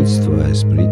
Wydawnictwo 0.00 0.44
Esprit 0.44 0.90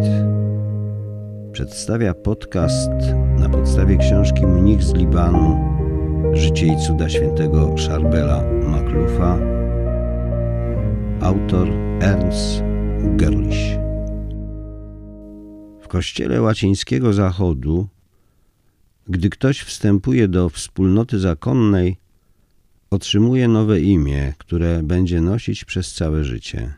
przedstawia 1.53 2.15
podcast 2.15 2.91
na 3.39 3.49
podstawie 3.49 3.97
książki 3.97 4.47
Mnich 4.47 4.83
z 4.83 4.95
Libanu 4.95 5.59
Życie 6.33 6.67
i 6.67 6.77
cuda 6.87 7.09
świętego 7.09 7.75
Charbela 7.89 8.43
Maklufa 8.43 9.39
Autor 11.21 11.69
Ernst 12.01 12.63
Gerlich 13.17 13.79
W 15.81 15.89
kościele 15.89 16.43
łacińskiego 16.43 17.13
zachodu 17.13 17.89
gdy 19.07 19.31
ktoś 19.31 19.61
wstępuje 19.61 20.29
do 20.29 20.49
wspólnoty 20.49 21.19
zakonnej, 21.19 21.97
otrzymuje 22.91 23.49
nowe 23.49 23.81
imię, 23.81 24.33
które 24.39 24.83
będzie 24.83 25.21
nosić 25.21 25.65
przez 25.65 25.95
całe 25.95 26.25
życie. 26.25 26.78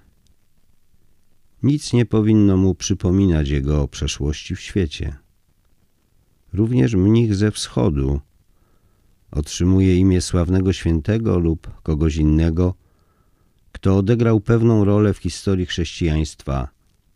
Nic 1.63 1.93
nie 1.93 2.07
powinno 2.07 2.57
mu 2.57 2.75
przypominać 2.75 3.49
jego 3.49 3.89
przeszłości 3.89 4.57
w 4.57 4.61
świecie. 4.61 5.17
Również 6.53 6.95
mnich 6.95 7.35
ze 7.35 7.51
wschodu 7.51 8.21
otrzymuje 9.31 9.97
imię 9.97 10.21
sławnego 10.21 10.73
świętego 10.73 11.39
lub 11.39 11.71
kogoś 11.83 12.17
innego, 12.17 12.75
kto 13.73 13.97
odegrał 13.97 14.41
pewną 14.41 14.85
rolę 14.85 15.15
w 15.15 15.19
historii 15.19 15.67
chrześcijaństwa 15.67 16.69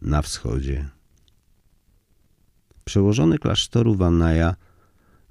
na 0.02 0.22
wschodzie. 0.22 0.88
Przełożony 2.84 3.38
klasztoru 3.38 3.94
Wannaja 3.94 4.56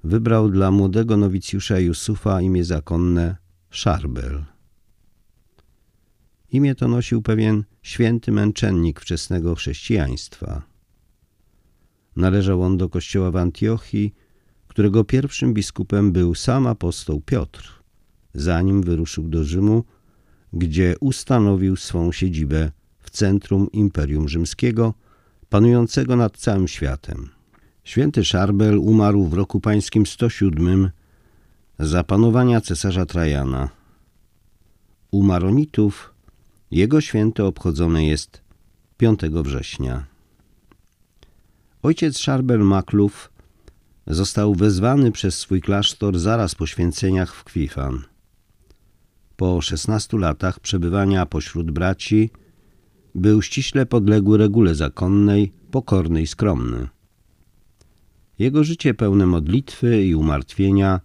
wybrał 0.04 0.50
dla 0.50 0.70
młodego 0.70 1.16
nowicjusza 1.16 1.78
Jusufa 1.78 2.40
imię 2.40 2.64
zakonne 2.64 3.36
Szarbel. 3.70 4.53
Imię 6.54 6.74
to 6.74 6.88
nosił 6.88 7.22
pewien 7.22 7.64
święty 7.82 8.32
męczennik 8.32 9.00
wczesnego 9.00 9.54
chrześcijaństwa. 9.54 10.62
Należał 12.16 12.62
on 12.62 12.76
do 12.76 12.88
kościoła 12.88 13.30
w 13.30 13.36
Antiochii, 13.36 14.14
którego 14.68 15.04
pierwszym 15.04 15.54
biskupem 15.54 16.12
był 16.12 16.34
sam 16.34 16.66
apostoł 16.66 17.20
Piotr, 17.20 17.82
zanim 18.34 18.82
wyruszył 18.82 19.28
do 19.28 19.44
Rzymu, 19.44 19.84
gdzie 20.52 20.94
ustanowił 21.00 21.76
swą 21.76 22.12
siedzibę 22.12 22.70
w 23.00 23.10
centrum 23.10 23.72
Imperium 23.72 24.28
Rzymskiego, 24.28 24.94
panującego 25.48 26.16
nad 26.16 26.36
całym 26.36 26.68
światem. 26.68 27.28
Święty 27.84 28.24
Szarbel 28.24 28.78
umarł 28.78 29.24
w 29.24 29.34
roku 29.34 29.60
pańskim 29.60 30.06
107 30.06 30.90
za 31.78 32.04
panowania 32.04 32.60
cesarza 32.60 33.06
Trajana. 33.06 33.68
U 35.10 35.22
Maronitów 35.22 36.13
jego 36.70 37.00
święto 37.00 37.46
obchodzone 37.46 38.06
jest 38.06 38.42
5 38.96 39.20
września. 39.20 40.06
Ojciec 41.82 42.18
Szarbel 42.18 42.60
Maklów 42.60 43.32
został 44.06 44.54
wezwany 44.54 45.12
przez 45.12 45.38
swój 45.38 45.60
klasztor 45.60 46.18
zaraz 46.18 46.54
po 46.54 46.66
święceniach 46.66 47.34
w 47.34 47.44
Kwifan. 47.44 48.02
Po 49.36 49.60
16 49.60 50.18
latach 50.18 50.60
przebywania 50.60 51.26
pośród 51.26 51.70
braci 51.70 52.30
był 53.14 53.42
ściśle 53.42 53.86
podległy 53.86 54.38
regule 54.38 54.74
zakonnej, 54.74 55.52
pokorny 55.70 56.22
i 56.22 56.26
skromny. 56.26 56.88
Jego 58.38 58.64
życie 58.64 58.94
pełne 58.94 59.26
modlitwy 59.26 60.04
i 60.04 60.14
umartwienia 60.14 61.00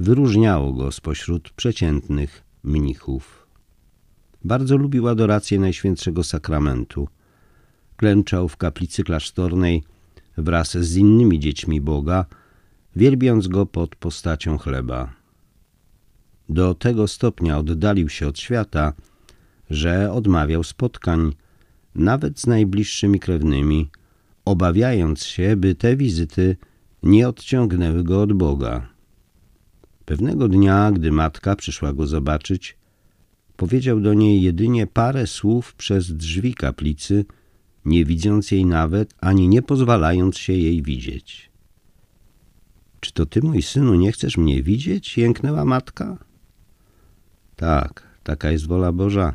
wyróżniało 0.00 0.72
go 0.72 0.92
spośród 0.92 1.50
przeciętnych 1.50 2.42
mnichów. 2.62 3.35
Bardzo 4.46 4.76
lubił 4.76 5.08
adorację 5.08 5.58
Najświętszego 5.58 6.24
Sakramentu. 6.24 7.08
Klęczał 7.96 8.48
w 8.48 8.56
kaplicy 8.56 9.04
klasztornej 9.04 9.82
wraz 10.36 10.78
z 10.78 10.96
innymi 10.96 11.40
dziećmi 11.40 11.80
Boga, 11.80 12.24
wielbiąc 12.96 13.48
go 13.48 13.66
pod 13.66 13.96
postacią 13.96 14.58
chleba. 14.58 15.12
Do 16.48 16.74
tego 16.74 17.08
stopnia 17.08 17.58
oddalił 17.58 18.08
się 18.08 18.28
od 18.28 18.38
świata, 18.38 18.92
że 19.70 20.12
odmawiał 20.12 20.64
spotkań 20.64 21.32
nawet 21.94 22.40
z 22.40 22.46
najbliższymi 22.46 23.20
krewnymi, 23.20 23.90
obawiając 24.44 25.24
się, 25.24 25.56
by 25.56 25.74
te 25.74 25.96
wizyty 25.96 26.56
nie 27.02 27.28
odciągnęły 27.28 28.04
go 28.04 28.22
od 28.22 28.32
Boga. 28.32 28.88
Pewnego 30.04 30.48
dnia, 30.48 30.92
gdy 30.92 31.12
matka 31.12 31.56
przyszła 31.56 31.92
go 31.92 32.06
zobaczyć, 32.06 32.76
powiedział 33.56 34.00
do 34.00 34.14
niej 34.14 34.42
jedynie 34.42 34.86
parę 34.86 35.26
słów 35.26 35.74
przez 35.74 36.12
drzwi 36.12 36.54
kaplicy, 36.54 37.24
nie 37.84 38.04
widząc 38.04 38.50
jej 38.50 38.66
nawet, 38.66 39.14
ani 39.20 39.48
nie 39.48 39.62
pozwalając 39.62 40.38
się 40.38 40.52
jej 40.52 40.82
widzieć. 40.82 41.50
Czy 43.00 43.12
to 43.12 43.26
ty, 43.26 43.42
mój 43.42 43.62
synu, 43.62 43.94
nie 43.94 44.12
chcesz 44.12 44.36
mnie 44.36 44.62
widzieć? 44.62 45.18
jęknęła 45.18 45.64
matka. 45.64 46.18
Tak, 47.56 48.02
taka 48.22 48.50
jest 48.50 48.66
wola 48.66 48.92
Boża. 48.92 49.34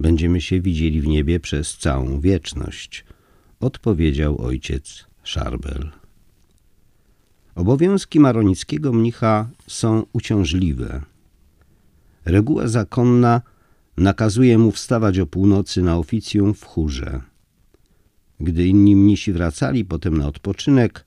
Będziemy 0.00 0.40
się 0.40 0.60
widzieli 0.60 1.00
w 1.00 1.06
niebie 1.06 1.40
przez 1.40 1.76
całą 1.76 2.20
wieczność, 2.20 3.04
odpowiedział 3.60 4.42
ojciec 4.42 5.06
Szarbel. 5.22 5.90
Obowiązki 7.54 8.20
maronickiego 8.20 8.92
mnicha 8.92 9.48
są 9.66 10.06
uciążliwe. 10.12 11.02
Reguła 12.28 12.68
zakonna 12.68 13.42
nakazuje 13.96 14.58
mu 14.58 14.70
wstawać 14.70 15.18
o 15.18 15.26
północy 15.26 15.82
na 15.82 15.98
oficjum 15.98 16.54
w 16.54 16.64
chórze. 16.64 17.20
Gdy 18.40 18.66
inni 18.66 18.96
mnisi 18.96 19.32
wracali 19.32 19.84
potem 19.84 20.18
na 20.18 20.26
odpoczynek, 20.26 21.06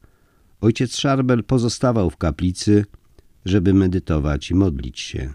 ojciec 0.62 0.96
Szarbel 0.96 1.44
pozostawał 1.44 2.10
w 2.10 2.18
kaplicy, 2.18 2.86
żeby 3.46 3.74
medytować 3.74 4.52
i 4.52 4.56
modlić 4.56 5.00
się. 5.00 5.34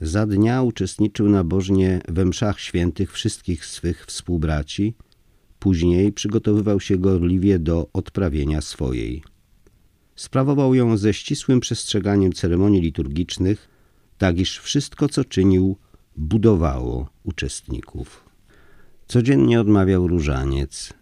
Za 0.00 0.26
dnia 0.26 0.62
uczestniczył 0.62 1.28
nabożnie 1.28 2.00
we 2.08 2.24
mszach 2.24 2.60
świętych 2.60 3.12
wszystkich 3.12 3.66
swych 3.66 4.06
współbraci, 4.06 4.94
później 5.58 6.12
przygotowywał 6.12 6.80
się 6.80 6.98
gorliwie 6.98 7.58
do 7.58 7.88
odprawienia 7.92 8.60
swojej. 8.60 9.22
Sprawował 10.16 10.74
ją 10.74 10.96
ze 10.96 11.14
ścisłym 11.14 11.60
przestrzeganiem 11.60 12.32
ceremonii 12.32 12.80
liturgicznych, 12.80 13.73
tak 14.18 14.38
iż 14.38 14.58
wszystko, 14.58 15.08
co 15.08 15.24
czynił, 15.24 15.76
budowało 16.16 17.08
uczestników. 17.24 18.24
Codziennie 19.06 19.60
odmawiał 19.60 20.08
różaniec. 20.08 20.92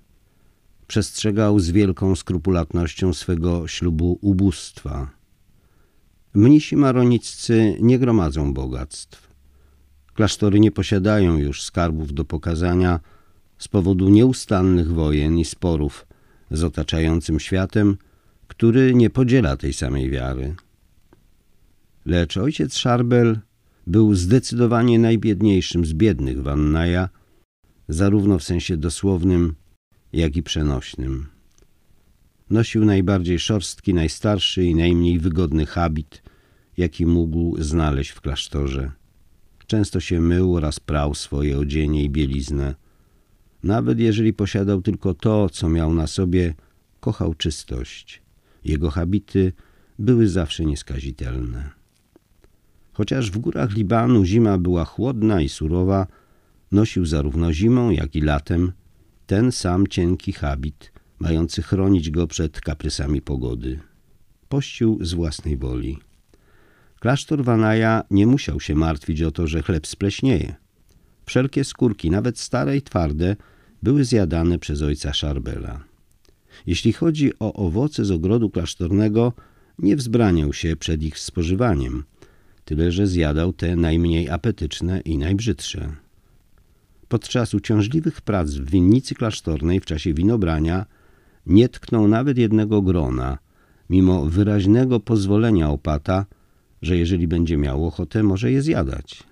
Przestrzegał 0.86 1.60
z 1.60 1.70
wielką 1.70 2.16
skrupulatnością 2.16 3.14
swego 3.14 3.68
ślubu 3.68 4.18
ubóstwa. 4.20 5.10
Mnisi 6.34 6.76
maroniccy 6.76 7.76
nie 7.80 7.98
gromadzą 7.98 8.54
bogactw. 8.54 9.32
Klasztory 10.14 10.60
nie 10.60 10.70
posiadają 10.72 11.36
już 11.36 11.62
skarbów 11.62 12.14
do 12.14 12.24
pokazania 12.24 13.00
z 13.58 13.68
powodu 13.68 14.08
nieustannych 14.08 14.92
wojen 14.92 15.38
i 15.38 15.44
sporów 15.44 16.06
z 16.50 16.64
otaczającym 16.64 17.40
światem, 17.40 17.96
który 18.48 18.94
nie 18.94 19.10
podziela 19.10 19.56
tej 19.56 19.72
samej 19.72 20.10
wiary. 20.10 20.54
Lecz 22.06 22.36
ojciec 22.36 22.76
Szarbel 22.76 23.38
był 23.86 24.14
zdecydowanie 24.14 24.98
najbiedniejszym 24.98 25.86
z 25.86 25.92
biednych 25.92 26.42
Wannaja, 26.42 27.08
zarówno 27.88 28.38
w 28.38 28.42
sensie 28.42 28.76
dosłownym, 28.76 29.54
jak 30.12 30.36
i 30.36 30.42
przenośnym. 30.42 31.26
Nosił 32.50 32.84
najbardziej 32.84 33.38
szorstki, 33.38 33.94
najstarszy 33.94 34.64
i 34.64 34.74
najmniej 34.74 35.18
wygodny 35.18 35.66
habit, 35.66 36.22
jaki 36.76 37.06
mógł 37.06 37.62
znaleźć 37.62 38.10
w 38.10 38.20
klasztorze. 38.20 38.92
Często 39.66 40.00
się 40.00 40.20
mył 40.20 40.56
oraz 40.56 40.80
prał 40.80 41.14
swoje 41.14 41.58
odzienie 41.58 42.04
i 42.04 42.10
bieliznę. 42.10 42.74
Nawet 43.62 43.98
jeżeli 43.98 44.32
posiadał 44.32 44.82
tylko 44.82 45.14
to, 45.14 45.48
co 45.48 45.68
miał 45.68 45.94
na 45.94 46.06
sobie, 46.06 46.54
kochał 47.00 47.34
czystość. 47.34 48.22
Jego 48.64 48.90
habity 48.90 49.52
były 49.98 50.28
zawsze 50.28 50.64
nieskazitelne. 50.64 51.81
Chociaż 52.92 53.30
w 53.30 53.38
górach 53.38 53.76
Libanu 53.76 54.24
zima 54.24 54.58
była 54.58 54.84
chłodna 54.84 55.40
i 55.40 55.48
surowa, 55.48 56.06
nosił 56.72 57.06
zarówno 57.06 57.52
zimą, 57.52 57.90
jak 57.90 58.16
i 58.16 58.20
latem 58.20 58.72
ten 59.26 59.52
sam 59.52 59.86
cienki 59.86 60.32
habit, 60.32 60.92
mający 61.18 61.62
chronić 61.62 62.10
go 62.10 62.26
przed 62.26 62.60
kaprysami 62.60 63.22
pogody. 63.22 63.80
Pościł 64.48 64.98
z 65.00 65.14
własnej 65.14 65.56
woli. 65.56 65.98
Klasztor 67.00 67.44
Wanaja 67.44 68.02
nie 68.10 68.26
musiał 68.26 68.60
się 68.60 68.74
martwić 68.74 69.22
o 69.22 69.30
to, 69.30 69.46
że 69.46 69.62
chleb 69.62 69.86
spleśnieje. 69.86 70.54
Wszelkie 71.26 71.64
skórki, 71.64 72.10
nawet 72.10 72.38
stare 72.38 72.76
i 72.76 72.82
twarde, 72.82 73.36
były 73.82 74.04
zjadane 74.04 74.58
przez 74.58 74.82
ojca 74.82 75.12
Szarbela. 75.12 75.84
Jeśli 76.66 76.92
chodzi 76.92 77.38
o 77.38 77.52
owoce 77.52 78.04
z 78.04 78.10
ogrodu 78.10 78.50
klasztornego, 78.50 79.32
nie 79.78 79.96
wzbraniał 79.96 80.52
się 80.52 80.76
przed 80.76 81.02
ich 81.02 81.18
spożywaniem, 81.18 82.04
tyle 82.64 82.92
że 82.92 83.06
zjadał 83.06 83.52
te 83.52 83.76
najmniej 83.76 84.30
apetyczne 84.30 85.00
i 85.00 85.18
najbrzydsze. 85.18 85.92
podczas 87.08 87.54
uciążliwych 87.54 88.20
prac 88.20 88.50
w 88.50 88.70
winnicy 88.70 89.14
klasztornej 89.14 89.80
w 89.80 89.84
czasie 89.84 90.14
winobrania 90.14 90.86
nie 91.46 91.68
tknął 91.68 92.08
nawet 92.08 92.38
jednego 92.38 92.82
grona, 92.82 93.38
mimo 93.90 94.24
wyraźnego 94.24 95.00
pozwolenia 95.00 95.70
opata, 95.70 96.26
że 96.82 96.96
jeżeli 96.96 97.28
będzie 97.28 97.56
miał 97.56 97.86
ochotę, 97.86 98.22
może 98.22 98.52
je 98.52 98.62
zjadać. 98.62 99.22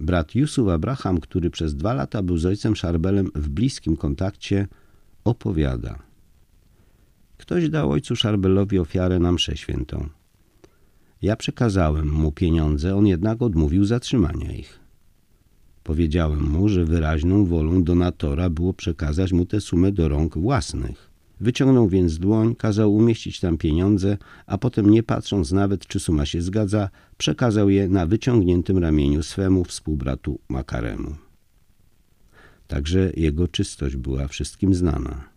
Brat 0.00 0.34
Jusuf 0.34 0.68
Abraham, 0.68 1.20
który 1.20 1.50
przez 1.50 1.74
dwa 1.74 1.94
lata 1.94 2.22
był 2.22 2.38
z 2.38 2.46
ojcem 2.46 2.76
Szarbelem 2.76 3.30
w 3.34 3.48
bliskim 3.48 3.96
kontakcie, 3.96 4.68
opowiada. 5.24 5.98
Ktoś 7.36 7.68
dał 7.68 7.90
ojcu 7.90 8.16
Szarbelowi 8.16 8.78
ofiarę 8.78 9.18
na 9.18 9.32
mszę 9.32 9.56
świętą. 9.56 10.08
Ja 11.26 11.36
przekazałem 11.36 12.08
mu 12.08 12.32
pieniądze, 12.32 12.96
on 12.96 13.06
jednak 13.06 13.42
odmówił 13.42 13.84
zatrzymania 13.84 14.52
ich. 14.52 14.80
Powiedziałem 15.82 16.50
mu, 16.50 16.68
że 16.68 16.84
wyraźną 16.84 17.44
wolą 17.44 17.82
donatora 17.84 18.50
było 18.50 18.74
przekazać 18.74 19.32
mu 19.32 19.46
tę 19.46 19.60
sumę 19.60 19.92
do 19.92 20.08
rąk 20.08 20.38
własnych. 20.38 21.10
Wyciągnął 21.40 21.88
więc 21.88 22.18
dłoń, 22.18 22.54
kazał 22.54 22.94
umieścić 22.94 23.40
tam 23.40 23.58
pieniądze, 23.58 24.18
a 24.46 24.58
potem 24.58 24.90
nie 24.90 25.02
patrząc 25.02 25.52
nawet, 25.52 25.86
czy 25.86 26.00
suma 26.00 26.26
się 26.26 26.42
zgadza, 26.42 26.90
przekazał 27.18 27.70
je 27.70 27.88
na 27.88 28.06
wyciągniętym 28.06 28.78
ramieniu 28.78 29.22
swemu 29.22 29.64
współbratu 29.64 30.38
Makaremu. 30.48 31.14
Także 32.66 33.12
jego 33.16 33.48
czystość 33.48 33.96
była 33.96 34.28
wszystkim 34.28 34.74
znana. 34.74 35.28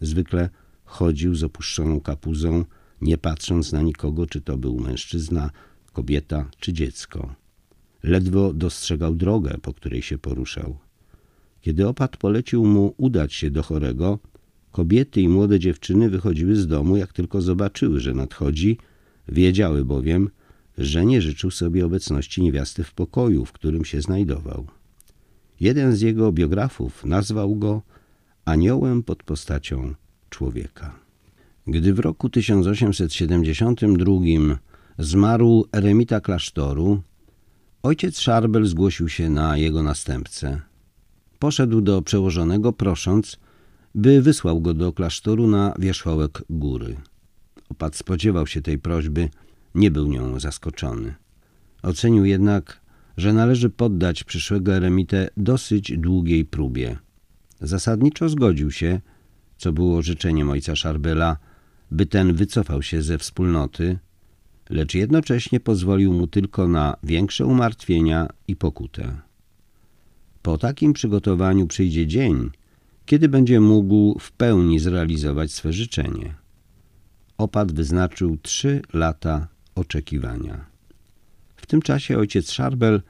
Zwykle 0.00 0.48
chodził 0.84 1.34
z 1.34 1.44
opuszczoną 1.44 2.00
kapuzą, 2.00 2.64
nie 3.04 3.18
patrząc 3.18 3.72
na 3.72 3.82
nikogo, 3.82 4.26
czy 4.26 4.40
to 4.40 4.58
był 4.58 4.80
mężczyzna, 4.80 5.50
kobieta 5.92 6.50
czy 6.58 6.72
dziecko. 6.72 7.34
Ledwo 8.02 8.52
dostrzegał 8.52 9.14
drogę, 9.14 9.58
po 9.62 9.74
której 9.74 10.02
się 10.02 10.18
poruszał. 10.18 10.78
Kiedy 11.60 11.88
opat 11.88 12.16
polecił 12.16 12.64
mu 12.66 12.94
udać 12.96 13.34
się 13.34 13.50
do 13.50 13.62
chorego, 13.62 14.18
kobiety 14.72 15.20
i 15.20 15.28
młode 15.28 15.58
dziewczyny 15.58 16.10
wychodziły 16.10 16.56
z 16.56 16.66
domu, 16.66 16.96
jak 16.96 17.12
tylko 17.12 17.42
zobaczyły, 17.42 18.00
że 18.00 18.14
nadchodzi, 18.14 18.78
wiedziały 19.28 19.84
bowiem, 19.84 20.30
że 20.78 21.04
nie 21.04 21.22
życzył 21.22 21.50
sobie 21.50 21.86
obecności 21.86 22.42
niewiasty 22.42 22.84
w 22.84 22.94
pokoju, 22.94 23.44
w 23.44 23.52
którym 23.52 23.84
się 23.84 24.00
znajdował. 24.00 24.66
Jeden 25.60 25.96
z 25.96 26.00
jego 26.00 26.32
biografów 26.32 27.04
nazwał 27.04 27.56
go 27.56 27.82
aniołem 28.44 29.02
pod 29.02 29.22
postacią 29.22 29.94
człowieka. 30.30 31.03
Gdy 31.66 31.94
w 31.94 31.98
roku 31.98 32.28
1872 32.28 34.14
zmarł 34.98 35.64
eremita 35.72 36.20
klasztoru, 36.20 37.02
ojciec 37.82 38.18
Szarbel 38.18 38.66
zgłosił 38.66 39.08
się 39.08 39.30
na 39.30 39.56
jego 39.56 39.82
następcę. 39.82 40.60
Poszedł 41.38 41.80
do 41.80 42.02
przełożonego 42.02 42.72
prosząc, 42.72 43.38
by 43.94 44.22
wysłał 44.22 44.60
go 44.60 44.74
do 44.74 44.92
klasztoru 44.92 45.46
na 45.46 45.74
wierzchołek 45.78 46.42
góry. 46.50 46.96
Opat 47.68 47.96
spodziewał 47.96 48.46
się 48.46 48.62
tej 48.62 48.78
prośby, 48.78 49.28
nie 49.74 49.90
był 49.90 50.06
nią 50.06 50.40
zaskoczony. 50.40 51.14
Ocenił 51.82 52.24
jednak, 52.24 52.80
że 53.16 53.32
należy 53.32 53.70
poddać 53.70 54.24
przyszłego 54.24 54.74
eremitę 54.74 55.28
dosyć 55.36 55.98
długiej 55.98 56.44
próbie. 56.44 56.98
Zasadniczo 57.60 58.28
zgodził 58.28 58.70
się, 58.70 59.00
co 59.58 59.72
było 59.72 60.02
życzeniem 60.02 60.50
ojca 60.50 60.76
Szarbela, 60.76 61.36
by 61.94 62.06
ten 62.06 62.34
wycofał 62.34 62.82
się 62.82 63.02
ze 63.02 63.18
wspólnoty, 63.18 63.98
lecz 64.70 64.94
jednocześnie 64.94 65.60
pozwolił 65.60 66.12
mu 66.12 66.26
tylko 66.26 66.68
na 66.68 66.96
większe 67.02 67.46
umartwienia 67.46 68.28
i 68.48 68.56
pokutę. 68.56 69.16
Po 70.42 70.58
takim 70.58 70.92
przygotowaniu 70.92 71.66
przyjdzie 71.66 72.06
dzień, 72.06 72.50
kiedy 73.06 73.28
będzie 73.28 73.60
mógł 73.60 74.18
w 74.18 74.32
pełni 74.32 74.78
zrealizować 74.78 75.52
swe 75.52 75.72
życzenie. 75.72 76.34
Opat 77.38 77.72
wyznaczył 77.72 78.36
trzy 78.42 78.82
lata 78.92 79.48
oczekiwania. 79.74 80.66
W 81.56 81.66
tym 81.66 81.82
czasie 81.82 82.18
ojciec 82.18 82.50
Szarbel 82.50 83.02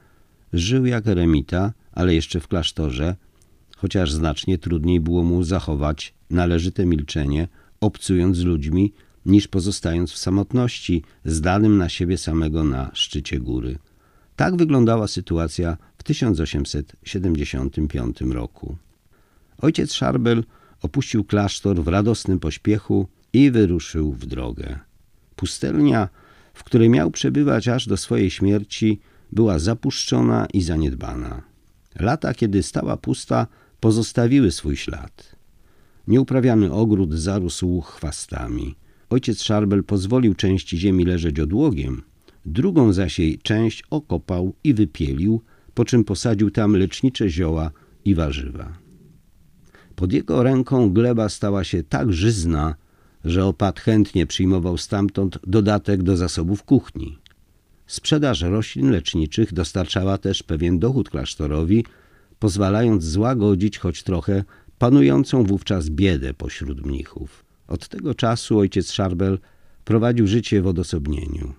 żył 0.53 0.85
jak 0.85 1.07
eremita, 1.07 1.73
ale 1.91 2.15
jeszcze 2.15 2.39
w 2.39 2.47
klasztorze, 2.47 3.15
chociaż 3.77 4.11
znacznie 4.11 4.57
trudniej 4.57 4.99
było 4.99 5.23
mu 5.23 5.43
zachować 5.43 6.13
należyte 6.29 6.85
milczenie, 6.85 7.47
obcując 7.85 8.37
z 8.37 8.43
ludźmi, 8.43 8.93
niż 9.25 9.47
pozostając 9.47 10.11
w 10.11 10.17
samotności, 10.17 11.03
zdanym 11.25 11.77
na 11.77 11.89
siebie 11.89 12.17
samego 12.17 12.63
na 12.63 12.91
szczycie 12.93 13.39
góry. 13.39 13.77
Tak 14.35 14.55
wyglądała 14.55 15.07
sytuacja 15.07 15.77
w 15.97 16.03
1875 16.03 18.21
roku. 18.21 18.77
Ojciec 19.57 19.93
Szarbel 19.93 20.43
opuścił 20.81 21.23
klasztor 21.23 21.83
w 21.83 21.87
radosnym 21.87 22.39
pośpiechu 22.39 23.07
i 23.33 23.51
wyruszył 23.51 24.11
w 24.11 24.25
drogę. 24.25 24.79
Pustelnia, 25.35 26.09
w 26.53 26.63
której 26.63 26.89
miał 26.89 27.11
przebywać 27.11 27.67
aż 27.67 27.87
do 27.87 27.97
swojej 27.97 28.31
śmierci, 28.31 28.99
była 29.31 29.59
zapuszczona 29.59 30.47
i 30.53 30.61
zaniedbana. 30.61 31.41
Lata, 31.99 32.33
kiedy 32.33 32.63
stała 32.63 32.97
pusta, 32.97 33.47
pozostawiły 33.79 34.51
swój 34.51 34.77
ślad. 34.77 35.34
Nieuprawiany 36.07 36.71
ogród 36.71 37.13
zarósł 37.13 37.81
chwastami. 37.81 38.75
Ojciec 39.09 39.41
Szarbel 39.41 39.83
pozwolił 39.83 40.33
części 40.33 40.77
ziemi 40.77 41.05
leżeć 41.05 41.39
odłogiem, 41.39 42.01
drugą 42.45 42.93
zaś 42.93 43.19
jej 43.19 43.37
część 43.37 43.83
okopał 43.89 44.53
i 44.63 44.73
wypielił, 44.73 45.41
po 45.73 45.85
czym 45.85 46.03
posadził 46.03 46.51
tam 46.51 46.75
lecznicze 46.75 47.29
zioła 47.29 47.71
i 48.05 48.15
warzywa. 48.15 48.77
Pod 49.95 50.13
jego 50.13 50.43
ręką 50.43 50.93
gleba 50.93 51.29
stała 51.29 51.63
się 51.63 51.83
tak 51.83 52.13
żyzna, 52.13 52.75
że 53.25 53.45
opat 53.45 53.79
chętnie 53.79 54.27
przyjmował 54.27 54.77
stamtąd 54.77 55.39
dodatek 55.47 56.03
do 56.03 56.17
zasobów 56.17 56.63
kuchni. 56.63 57.17
Sprzedaż 57.87 58.41
roślin 58.41 58.91
leczniczych 58.91 59.53
dostarczała 59.53 60.17
też 60.17 60.43
pewien 60.43 60.79
dochód 60.79 61.09
klasztorowi, 61.09 61.85
pozwalając 62.39 63.03
złagodzić 63.03 63.77
choć 63.77 64.03
trochę 64.03 64.43
panującą 64.79 65.43
wówczas 65.43 65.89
biedę 65.89 66.33
pośród 66.33 66.85
mnichów. 66.85 67.45
Od 67.67 67.87
tego 67.87 68.15
czasu 68.15 68.59
ojciec 68.59 68.91
Szarbel 68.91 69.39
prowadził 69.85 70.27
życie 70.27 70.61
w 70.61 70.67
odosobnieniu. 70.67 71.53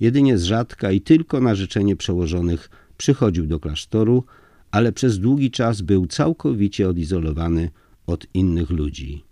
Jedynie 0.00 0.38
z 0.38 0.42
rzadka 0.42 0.92
i 0.92 1.00
tylko 1.00 1.40
na 1.40 1.54
życzenie 1.54 1.96
przełożonych 1.96 2.70
przychodził 2.96 3.46
do 3.46 3.60
klasztoru, 3.60 4.24
ale 4.70 4.92
przez 4.92 5.18
długi 5.18 5.50
czas 5.50 5.80
był 5.80 6.06
całkowicie 6.06 6.88
odizolowany 6.88 7.70
od 8.06 8.26
innych 8.34 8.70
ludzi. 8.70 9.24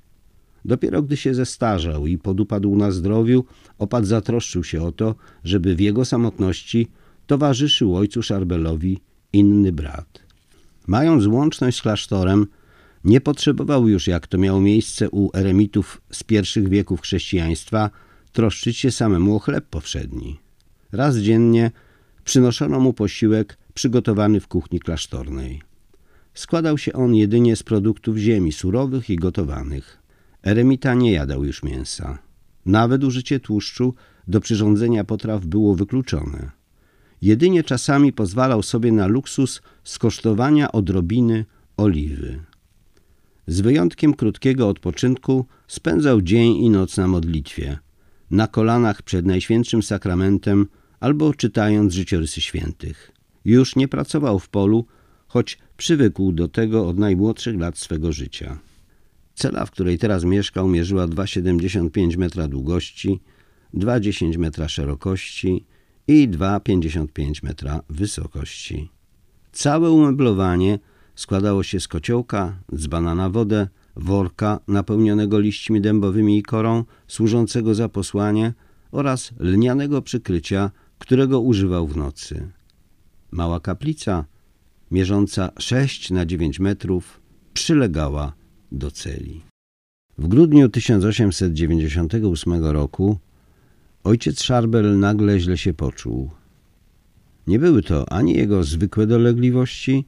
Dopiero 0.64 1.02
gdy 1.02 1.16
się 1.16 1.34
zestarzał 1.34 2.06
i 2.06 2.18
podupadł 2.18 2.76
na 2.76 2.90
zdrowiu, 2.90 3.44
opat 3.78 4.06
zatroszczył 4.06 4.64
się 4.64 4.82
o 4.82 4.92
to, 4.92 5.14
żeby 5.44 5.76
w 5.76 5.80
jego 5.80 6.04
samotności 6.04 6.88
towarzyszył 7.26 7.96
ojcu 7.96 8.22
Szarbelowi 8.22 8.98
inny 9.32 9.72
brat. 9.72 10.22
Mając 10.86 11.26
łączność 11.26 11.78
z 11.78 11.82
klasztorem, 11.82 12.46
nie 13.04 13.20
potrzebował 13.20 13.88
już, 13.88 14.06
jak 14.06 14.26
to 14.26 14.38
miało 14.38 14.60
miejsce 14.60 15.10
u 15.10 15.30
eremitów 15.34 16.00
z 16.10 16.22
pierwszych 16.22 16.68
wieków 16.68 17.00
chrześcijaństwa, 17.00 17.90
troszczyć 18.32 18.76
się 18.76 18.90
samemu 18.90 19.36
o 19.36 19.38
chleb 19.38 19.66
powszedni. 19.70 20.38
Raz 20.92 21.16
dziennie 21.16 21.70
przynoszono 22.24 22.80
mu 22.80 22.92
posiłek 22.92 23.58
przygotowany 23.74 24.40
w 24.40 24.48
kuchni 24.48 24.80
klasztornej. 24.80 25.62
Składał 26.34 26.78
się 26.78 26.92
on 26.92 27.14
jedynie 27.14 27.56
z 27.56 27.62
produktów 27.62 28.16
ziemi, 28.16 28.52
surowych 28.52 29.10
i 29.10 29.16
gotowanych. 29.16 29.98
Eremita 30.46 30.94
nie 30.94 31.12
jadał 31.12 31.44
już 31.44 31.62
mięsa. 31.62 32.18
Nawet 32.66 33.04
użycie 33.04 33.40
tłuszczu 33.40 33.94
do 34.28 34.40
przyrządzenia 34.40 35.04
potraw 35.04 35.46
było 35.46 35.74
wykluczone. 35.74 36.50
Jedynie 37.22 37.64
czasami 37.64 38.12
pozwalał 38.12 38.62
sobie 38.62 38.92
na 38.92 39.06
luksus 39.06 39.62
skosztowania 39.84 40.72
odrobiny 40.72 41.44
oliwy. 41.76 42.40
Z 43.48 43.60
wyjątkiem 43.60 44.14
krótkiego 44.14 44.68
odpoczynku 44.68 45.46
spędzał 45.68 46.22
dzień 46.22 46.56
i 46.56 46.70
noc 46.70 46.96
na 46.96 47.08
modlitwie, 47.08 47.78
na 48.30 48.46
kolanach 48.46 49.02
przed 49.02 49.26
Najświętszym 49.26 49.82
Sakramentem 49.82 50.66
albo 51.00 51.34
czytając 51.34 51.94
życiorysy 51.94 52.40
świętych. 52.40 53.12
Już 53.44 53.76
nie 53.76 53.88
pracował 53.88 54.38
w 54.38 54.48
polu, 54.48 54.86
choć 55.26 55.58
przywykł 55.76 56.32
do 56.32 56.48
tego 56.48 56.88
od 56.88 56.98
najmłodszych 56.98 57.58
lat 57.58 57.78
swego 57.78 58.12
życia. 58.12 58.58
Cela, 59.34 59.66
w 59.66 59.70
której 59.70 59.98
teraz 59.98 60.24
mieszkał, 60.24 60.68
mierzyła 60.68 61.06
2,75 61.06 62.16
metra 62.16 62.48
długości, 62.48 63.20
2,10 63.74 64.38
metra 64.38 64.68
szerokości 64.68 65.64
i 66.08 66.28
2,55 66.28 67.44
metra 67.44 67.80
wysokości. 67.88 68.88
Całe 69.52 69.90
umeblowanie 69.90 70.78
składało 71.18 71.62
się 71.62 71.80
z 71.80 71.88
kociołka, 71.88 72.58
dzbana 72.74 73.14
na 73.14 73.30
wodę, 73.30 73.68
worka 73.96 74.60
napełnionego 74.68 75.38
liśćmi 75.38 75.80
dębowymi 75.80 76.38
i 76.38 76.42
korą, 76.42 76.84
służącego 77.08 77.74
za 77.74 77.88
posłanie 77.88 78.54
oraz 78.92 79.32
lnianego 79.38 80.02
przykrycia, 80.02 80.70
którego 80.98 81.40
używał 81.40 81.86
w 81.86 81.96
nocy. 81.96 82.48
Mała 83.30 83.60
kaplica 83.60 84.24
mierząca 84.90 85.50
6 85.58 86.10
na 86.10 86.26
9 86.26 86.60
metrów, 86.60 87.20
przylegała 87.54 88.32
do 88.72 88.90
celi. 88.90 89.42
W 90.18 90.28
grudniu 90.28 90.68
1898 90.68 92.64
roku 92.64 93.18
ojciec 94.04 94.42
Szarbel 94.42 94.98
nagle 94.98 95.40
źle 95.40 95.58
się 95.58 95.74
poczuł. 95.74 96.30
Nie 97.46 97.58
były 97.58 97.82
to 97.82 98.12
ani 98.12 98.34
jego 98.36 98.64
zwykłe 98.64 99.06
dolegliwości, 99.06 100.06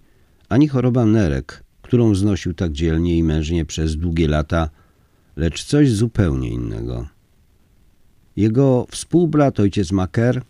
ani 0.50 0.68
choroba 0.68 1.06
nerek, 1.06 1.64
którą 1.82 2.14
znosił 2.14 2.54
tak 2.54 2.72
dzielnie 2.72 3.18
i 3.18 3.22
mężnie 3.22 3.64
przez 3.64 3.96
długie 3.96 4.28
lata, 4.28 4.70
lecz 5.36 5.64
coś 5.64 5.92
zupełnie 5.92 6.50
innego. 6.50 7.06
Jego 8.36 8.86
współbrat, 8.90 9.60
ojciec 9.60 9.92
Maker, 9.92 10.42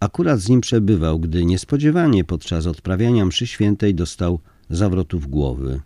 akurat 0.00 0.40
z 0.40 0.48
nim 0.48 0.60
przebywał, 0.60 1.18
gdy 1.20 1.44
niespodziewanie 1.44 2.24
podczas 2.24 2.66
odprawiania 2.66 3.26
mszy 3.26 3.46
świętej 3.46 3.94
dostał 3.94 4.38
zawrotów 4.70 5.26
głowy. 5.26 5.80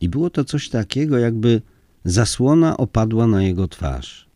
I 0.00 0.08
było 0.08 0.30
to 0.30 0.44
coś 0.44 0.68
takiego, 0.68 1.18
jakby 1.18 1.62
zasłona 2.04 2.76
opadła 2.76 3.26
na 3.26 3.42
jego 3.42 3.68
twarz. 3.68 4.28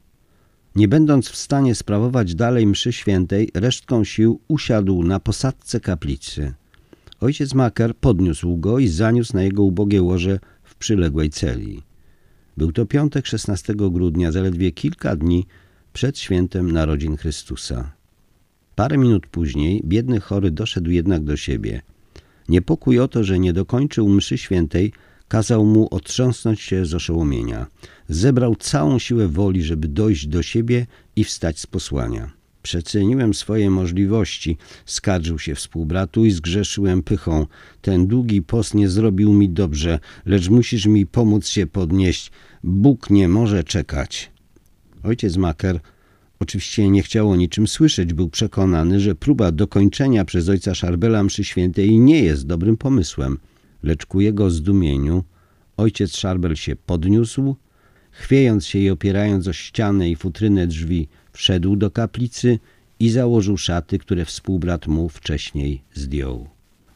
Nie 0.77 0.89
będąc 0.89 1.29
w 1.29 1.37
stanie 1.37 1.75
sprawować 1.75 2.35
dalej 2.35 2.67
mszy 2.67 2.93
świętej, 2.93 3.51
resztką 3.55 4.05
sił 4.05 4.41
usiadł 4.49 5.03
na 5.03 5.21
posadce 5.21 5.81
kaplicy. 5.81 6.55
Ojciec 7.21 7.55
Maker 7.55 7.97
podniósł 7.97 8.57
go 8.57 8.79
i 8.79 8.89
zaniósł 8.89 9.35
na 9.35 9.43
jego 9.43 9.63
ubogie 9.63 10.03
łoże 10.03 10.39
w 10.63 10.75
przyległej 10.75 11.31
celi. 11.31 11.83
Był 12.57 12.73
to 12.73 12.87
piątek 12.87 13.27
16 13.27 13.75
grudnia, 13.75 14.33
zaledwie 14.33 14.73
kilka 14.73 15.17
dni 15.17 15.47
przed 15.93 16.19
świętem 16.19 16.71
narodzin 16.71 17.17
Chrystusa. 17.17 17.93
Parę 18.75 18.99
minut 18.99 19.27
później 19.27 19.83
biedny 19.85 20.21
chory 20.21 20.51
doszedł 20.51 20.91
jednak 20.91 21.25
do 21.25 21.37
siebie. 21.37 21.83
Niepokój 22.49 22.99
o 22.99 23.09
to, 23.09 23.25
że 23.25 23.39
nie 23.39 23.53
dokończył 23.53 24.09
mszy 24.09 24.39
świętej, 24.39 24.93
kazał 25.29 25.65
mu 25.65 25.89
otrząsnąć 25.91 26.61
się 26.61 26.87
z 26.87 26.95
oszołomienia. 26.95 27.67
Zebrał 28.09 28.57
całą 28.57 28.99
siłę 28.99 29.29
woli, 29.29 29.63
żeby 29.63 29.89
dojść 29.89 30.27
do 30.27 30.43
siebie 30.43 30.87
i 31.17 31.25
wstać 31.25 31.59
z 31.59 31.67
posłania. 31.67 32.40
Przeceniłem 32.63 33.35
swoje 33.35 33.71
możliwości, 33.71 34.57
skarżył 34.87 35.39
się 35.39 35.55
współbratu 35.55 36.25
i 36.25 36.31
zgrzeszyłem 36.31 37.03
pychą. 37.03 37.47
Ten 37.81 38.07
długi 38.07 38.43
post 38.43 38.75
nie 38.75 38.89
zrobił 38.89 39.33
mi 39.33 39.49
dobrze, 39.49 39.99
lecz 40.27 40.49
musisz 40.49 40.87
mi 40.87 41.07
pomóc 41.07 41.49
się 41.49 41.67
podnieść. 41.67 42.31
Bóg 42.65 43.11
nie 43.11 43.29
może 43.29 43.65
czekać. 43.65 44.31
Ojciec 45.03 45.37
Maker 45.37 45.81
oczywiście 46.41 46.91
nie 46.91 47.03
chciał 47.03 47.31
o 47.31 47.37
niczym 47.37 47.67
słyszeć. 47.67 48.15
Był 48.15 48.29
przekonany, 48.29 49.01
że 49.01 49.15
próba 49.15 49.53
dokończenia 49.53 50.25
przez 50.25 50.49
ojca 50.49 50.75
Szarbela 50.75 51.23
mszy 51.23 51.45
świętej 51.45 51.99
nie 51.99 52.23
jest 52.23 52.47
dobrym 52.47 52.77
pomysłem. 52.77 53.39
Lecz 53.83 54.07
ku 54.07 54.21
jego 54.21 54.51
zdumieniu 54.51 55.25
ojciec 55.77 56.17
Szarbel 56.17 56.57
się 56.57 56.77
podniósł, 56.77 57.57
chwiejąc 58.11 58.67
się 58.67 58.79
i 58.79 58.91
opierając 58.91 59.49
o 59.49 59.53
ścianę 59.53 60.11
i 60.11 60.17
futrynę 60.17 60.67
drzwi, 60.67 61.09
wszedł 61.33 61.77
do 61.77 61.91
kaplicy 61.91 62.59
i 63.01 63.11
założył 63.11 63.57
szaty, 63.57 63.99
które 63.99 64.25
współbrat 64.25 64.87
mu 64.87 65.09
wcześniej 65.09 65.81
zdjął. 65.95 66.49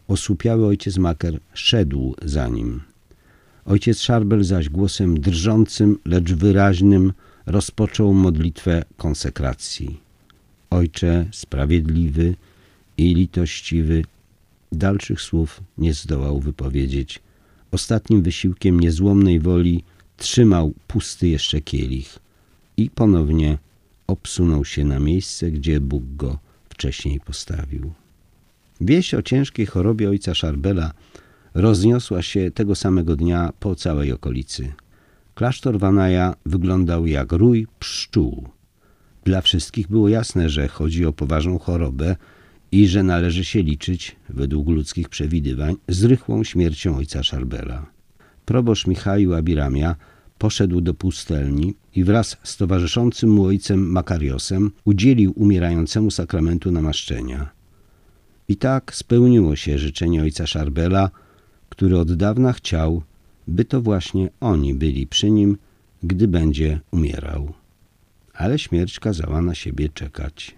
Osłupiały 0.09 0.67
ojciec 0.67 0.99
Maker 0.99 1.39
szedł 1.55 2.15
za 2.23 2.49
nim. 2.49 2.81
Ojciec 3.65 4.01
Szarbel 4.01 4.45
zaś 4.45 4.69
głosem 4.69 5.21
drżącym, 5.21 5.99
lecz 6.05 6.33
wyraźnym 6.33 7.13
rozpoczął 7.47 8.15
modlitwę 8.15 8.85
konsekracji. 8.97 10.01
Ojcze 10.71 11.27
sprawiedliwy 11.33 12.35
i 12.99 13.15
litościwy, 13.15 14.05
dalszych 14.73 15.21
słów 15.21 15.61
nie 15.79 15.95
zdołał 15.95 16.41
wypowiedzieć. 16.41 17.21
Ostatnim 17.71 18.23
wysiłkiem 18.23 18.81
niezłomnej 18.81 19.41
woli 19.41 19.85
trzymał 20.17 20.73
pusty 20.87 21.29
jeszcze 21.29 21.61
kielich 21.61 22.19
i 22.77 22.91
ponownie 22.91 23.59
obsunął 24.07 24.65
się 24.65 24.85
na 24.85 24.99
miejsce, 24.99 25.51
gdzie 25.51 25.81
Bóg 25.81 26.05
go 26.17 26.39
wcześniej 26.69 27.21
postawił. 27.21 27.93
Wieść 28.81 29.15
o 29.15 29.23
ciężkiej 29.23 29.67
chorobie 29.67 30.09
ojca 30.09 30.35
Szarbela 30.35 30.93
rozniosła 31.55 32.23
się 32.23 32.51
tego 32.51 32.75
samego 32.75 33.17
dnia 33.17 33.53
po 33.61 33.75
całej 33.75 34.13
okolicy. 34.13 34.73
Klasztor 35.35 35.79
Wanaja 35.79 36.35
wyglądał 36.47 37.07
jak 37.07 37.33
rój 37.33 37.67
pszczół. 37.79 38.49
Dla 39.25 39.41
wszystkich 39.41 39.89
było 39.89 40.09
jasne, 40.09 40.49
że 40.49 40.69
chodzi 40.69 41.07
o 41.07 41.13
poważną 41.13 41.59
chorobę 41.59 42.17
i 42.73 42.89
że 42.89 43.03
należy 43.03 43.45
się 43.45 43.63
liczyć, 43.63 44.17
według 44.29 44.69
ludzkich 44.69 45.09
przewidywań, 45.09 45.77
z 45.89 46.05
rychłą 46.05 46.45
śmiercią 46.45 46.97
ojca 46.97 47.23
Szarbela. 47.23 47.87
Proboszcz 48.45 48.87
Michaił 48.87 49.35
Abiramia 49.35 49.97
poszedł 50.39 50.81
do 50.81 50.95
pustelni 50.95 51.75
i 51.95 52.05
wraz 52.05 52.37
z 52.43 52.57
towarzyszącym 52.57 53.31
mu 53.31 53.45
ojcem 53.45 53.91
Makariosem 53.91 54.71
udzielił 54.85 55.33
umierającemu 55.37 56.11
sakramentu 56.11 56.73
namaszczenia. 56.73 57.51
I 58.49 58.57
tak 58.57 58.95
spełniło 58.95 59.57
się 59.57 59.79
życzenie 59.79 60.23
ojca 60.23 60.47
Szarbela, 60.47 61.11
który 61.69 61.99
od 61.99 62.15
dawna 62.15 62.53
chciał, 62.53 63.03
by 63.49 63.65
to 63.65 63.83
właśnie 63.83 64.31
oni 64.41 64.75
byli 64.75 65.07
przy 65.07 65.31
nim, 65.31 65.57
gdy 66.03 66.29
będzie 66.29 66.81
umierał. 66.91 67.53
Ale 68.35 68.59
śmierć 68.59 69.01
kazała 69.01 69.43
na 69.43 69.55
siebie 69.55 69.89
czekać. 69.89 70.55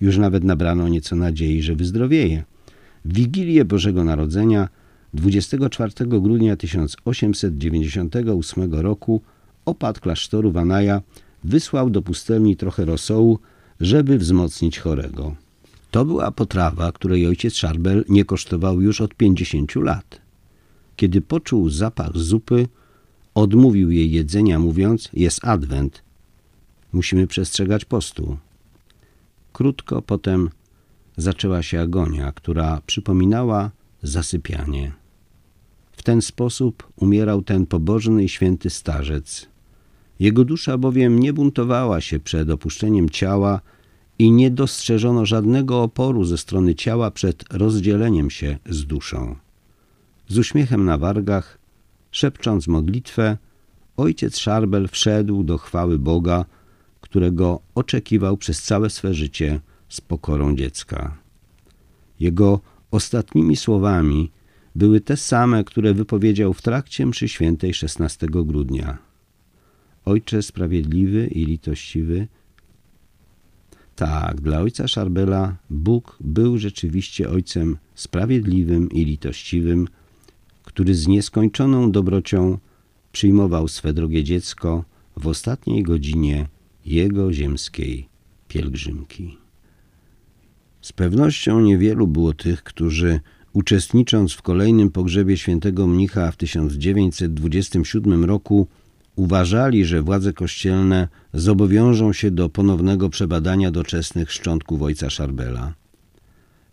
Już 0.00 0.18
nawet 0.18 0.44
nabrano 0.44 0.88
nieco 0.88 1.16
nadziei, 1.16 1.62
że 1.62 1.74
wyzdrowieje. 1.74 2.44
W 3.04 3.14
Wigilię 3.14 3.64
Bożego 3.64 4.04
Narodzenia 4.04 4.68
24 5.14 5.92
grudnia 6.06 6.56
1898 6.56 8.74
roku 8.74 9.22
opat 9.64 10.00
klasztoru 10.00 10.52
Wanaja 10.52 11.02
wysłał 11.44 11.90
do 11.90 12.02
pustelni 12.02 12.56
trochę 12.56 12.84
rosołu, 12.84 13.38
żeby 13.80 14.18
wzmocnić 14.18 14.78
chorego. 14.78 15.36
To 15.90 16.04
była 16.04 16.30
potrawa, 16.30 16.92
której 16.92 17.26
ojciec 17.26 17.54
Szarbel 17.54 18.04
nie 18.08 18.24
kosztował 18.24 18.80
już 18.80 19.00
od 19.00 19.14
50 19.14 19.76
lat. 19.76 20.20
Kiedy 20.96 21.20
poczuł 21.20 21.70
zapach 21.70 22.18
zupy, 22.18 22.68
odmówił 23.34 23.90
jej 23.90 24.10
jedzenia, 24.10 24.58
mówiąc: 24.58 25.08
Jest 25.12 25.44
adwent, 25.44 26.02
musimy 26.92 27.26
przestrzegać 27.26 27.84
postu. 27.84 28.36
Krótko 29.52 30.02
potem 30.02 30.50
zaczęła 31.16 31.62
się 31.62 31.80
agonia, 31.80 32.32
która 32.32 32.80
przypominała 32.86 33.70
zasypianie. 34.02 35.01
W 36.02 36.04
ten 36.04 36.22
sposób 36.22 36.92
umierał 36.96 37.42
ten 37.42 37.66
pobożny 37.66 38.24
i 38.24 38.28
święty 38.28 38.70
starzec. 38.70 39.46
Jego 40.20 40.44
dusza 40.44 40.78
bowiem 40.78 41.20
nie 41.20 41.32
buntowała 41.32 42.00
się 42.00 42.20
przed 42.20 42.50
opuszczeniem 42.50 43.10
ciała 43.10 43.60
i 44.18 44.30
nie 44.30 44.50
dostrzeżono 44.50 45.26
żadnego 45.26 45.82
oporu 45.82 46.24
ze 46.24 46.38
strony 46.38 46.74
ciała 46.74 47.10
przed 47.10 47.44
rozdzieleniem 47.52 48.30
się 48.30 48.58
z 48.66 48.84
duszą. 48.84 49.36
Z 50.28 50.38
uśmiechem 50.38 50.84
na 50.84 50.98
wargach, 50.98 51.58
szepcząc 52.10 52.68
modlitwę, 52.68 53.36
ojciec 53.96 54.38
Szarbel 54.38 54.88
wszedł 54.88 55.44
do 55.44 55.58
chwały 55.58 55.98
Boga, 55.98 56.44
którego 57.00 57.60
oczekiwał 57.74 58.36
przez 58.36 58.62
całe 58.62 58.90
swe 58.90 59.14
życie 59.14 59.60
z 59.88 60.00
pokorą 60.00 60.56
dziecka. 60.56 61.16
Jego 62.20 62.60
ostatnimi 62.90 63.56
słowami 63.56 64.30
były 64.74 65.00
te 65.00 65.16
same, 65.16 65.64
które 65.64 65.94
wypowiedział 65.94 66.52
w 66.52 66.62
trakcie 66.62 67.06
mszy 67.06 67.28
świętej 67.28 67.74
16 67.74 68.26
grudnia. 68.30 68.98
Ojcze 70.04 70.42
sprawiedliwy 70.42 71.26
i 71.26 71.44
litościwy, 71.44 72.28
tak, 73.96 74.40
dla 74.40 74.60
ojca 74.60 74.88
Szarbela 74.88 75.56
Bóg 75.70 76.16
był 76.20 76.58
rzeczywiście 76.58 77.30
ojcem 77.30 77.76
sprawiedliwym 77.94 78.90
i 78.90 79.04
litościwym, 79.04 79.88
który 80.62 80.94
z 80.94 81.06
nieskończoną 81.06 81.92
dobrocią 81.92 82.58
przyjmował 83.12 83.68
swe 83.68 83.92
drogie 83.92 84.24
dziecko 84.24 84.84
w 85.16 85.26
ostatniej 85.26 85.82
godzinie 85.82 86.48
jego 86.86 87.32
ziemskiej 87.32 88.08
pielgrzymki. 88.48 89.38
Z 90.80 90.92
pewnością 90.92 91.60
niewielu 91.60 92.06
było 92.08 92.32
tych, 92.32 92.62
którzy 92.62 93.20
uczestnicząc 93.52 94.32
w 94.32 94.42
kolejnym 94.42 94.90
pogrzebie 94.90 95.36
świętego 95.36 95.86
mnicha 95.86 96.30
w 96.30 96.36
1927 96.36 98.24
roku 98.24 98.66
uważali, 99.16 99.84
że 99.84 100.02
władze 100.02 100.32
kościelne 100.32 101.08
zobowiążą 101.34 102.12
się 102.12 102.30
do 102.30 102.48
ponownego 102.48 103.08
przebadania 103.08 103.70
doczesnych 103.70 104.32
szczątków 104.32 104.82
ojca 104.82 105.10
Szarbela. 105.10 105.74